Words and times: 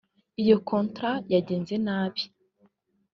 iyo 0.41 0.57
contract 0.69 1.25
yagenze 1.35 1.75
nabi 1.85 2.21